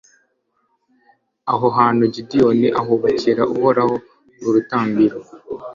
aho 1.51 1.65
hantu 1.77 2.03
gideyoni 2.15 2.67
ahubakira 2.79 3.41
uhoraho 3.55 3.95
urutambiro 4.47 5.17